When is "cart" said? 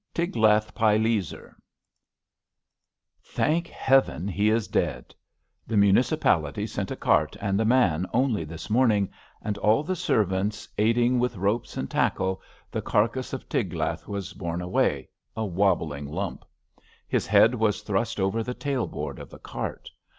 6.95-7.35, 19.37-19.87